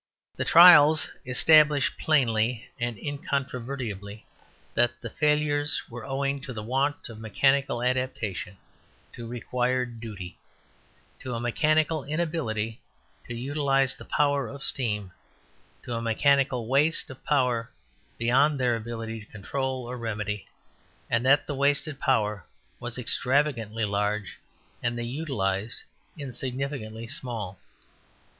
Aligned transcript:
The 0.35 0.45
trials 0.45 1.11
establish 1.27 1.95
plainly 1.95 2.67
and 2.79 2.97
incontrovertibly 2.97 4.25
that 4.73 4.99
the 4.99 5.11
failures 5.11 5.79
were 5.91 6.03
owing 6.07 6.41
to 6.41 6.53
the 6.53 6.63
want 6.63 7.07
of 7.07 7.19
mechanical 7.19 7.83
adaptation 7.83 8.57
to 9.13 9.27
required 9.27 9.99
duty; 9.99 10.39
to 11.19 11.35
a 11.35 11.39
mechanical 11.39 12.03
inability 12.03 12.81
to 13.27 13.35
utilize 13.35 13.95
the 13.95 14.03
power 14.05 14.47
of 14.47 14.61
the 14.61 14.65
steam; 14.65 15.11
to 15.83 15.93
a 15.93 16.01
mechanical 16.01 16.65
waste 16.65 17.11
of 17.11 17.23
power 17.23 17.69
beyond 18.17 18.59
their 18.59 18.75
ability 18.75 19.19
to 19.19 19.31
control 19.31 19.85
or 19.87 19.99
remedy; 19.99 20.47
and 21.11 21.23
that 21.27 21.45
the 21.45 21.53
wasted 21.53 21.99
power 21.99 22.43
was 22.79 22.97
extravagantly 22.97 23.85
large 23.85 24.39
and 24.81 24.97
the 24.97 25.05
utilized 25.05 25.83
insignificantly 26.17 27.05
small. 27.05 27.59